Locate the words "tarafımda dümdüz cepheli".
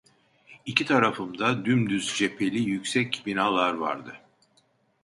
0.85-2.61